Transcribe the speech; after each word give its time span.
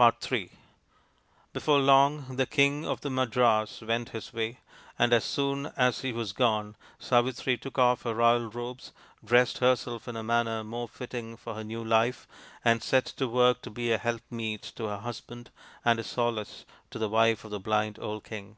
in 0.00 0.48
Before 1.52 1.78
long 1.78 2.36
the 2.36 2.46
King 2.46 2.86
of 2.86 3.02
the 3.02 3.10
Madras 3.10 3.82
went 3.82 4.08
his 4.16 4.32
way; 4.32 4.60
and 4.98 5.12
as 5.12 5.24
soon 5.24 5.66
as 5.76 6.00
he 6.00 6.10
was 6.10 6.32
gone 6.32 6.74
Savitri 6.98 7.58
took 7.58 7.76
off 7.78 8.04
her 8.04 8.14
royal 8.14 8.46
robes, 8.48 8.92
dressed 9.22 9.58
herself 9.58 10.08
in 10.08 10.16
a 10.16 10.22
manner 10.22 10.64
more 10.64 10.88
fitting 10.88 11.36
for 11.36 11.54
her 11.54 11.64
new 11.64 11.84
life, 11.84 12.26
and 12.64 12.82
set 12.82 13.04
to 13.04 13.28
work 13.28 13.60
to 13.60 13.68
be 13.68 13.92
a 13.92 13.98
helpmeet 13.98 14.62
to 14.76 14.84
her 14.86 15.00
husband 15.00 15.50
and 15.84 15.98
a 15.98 16.02
solace 16.02 16.64
to 16.90 16.98
the 16.98 17.10
wife 17.10 17.44
of 17.44 17.50
the 17.50 17.60
blind 17.60 17.98
old 17.98 18.24
king. 18.24 18.56